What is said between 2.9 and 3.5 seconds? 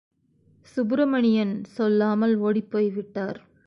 விட்டார்.